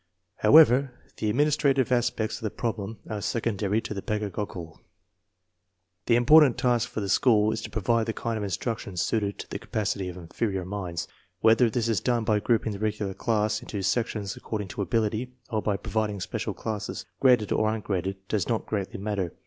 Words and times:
How 0.37 0.57
ever, 0.57 0.93
the 1.17 1.29
administrative 1.29 1.91
aspects 1.91 2.37
of 2.37 2.41
the 2.41 2.49
problem 2.49 2.97
are 3.07 3.21
secondary 3.21 3.81
to 3.81 3.93
the 3.93 4.01
pedagogical. 4.01 4.81
The 6.07 6.15
important 6.15 6.57
task 6.57 6.89
for 6.89 7.01
the 7.01 7.07
school 7.07 7.51
is 7.51 7.61
to 7.61 7.69
provide 7.69 8.07
the 8.07 8.13
kind 8.13 8.35
of 8.35 8.43
instruction 8.43 8.97
suited 8.97 9.37
to 9.37 9.47
the 9.47 9.59
capacity 9.59 10.09
of 10.09 10.17
inferior 10.17 10.65
minds. 10.65 11.07
Whether 11.41 11.69
this 11.69 11.87
is 11.87 11.99
done 11.99 12.23
by 12.23 12.39
grouping 12.39 12.71
the 12.73 12.79
regular 12.79 13.13
class 13.13 13.61
into 13.61 13.83
sections 13.83 14.35
according 14.35 14.69
to 14.69 14.81
ability, 14.81 15.33
or 15.51 15.61
by 15.61 15.77
providing 15.77 16.19
special 16.19 16.55
classes, 16.55 17.05
graded 17.19 17.51
or 17.51 17.69
ungraded, 17.71 18.27
does 18.27 18.49
not 18.49 18.65
greatly 18.65 18.99
matter. 18.99 19.33